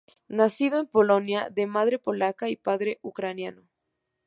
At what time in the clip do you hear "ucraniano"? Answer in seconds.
3.03-3.67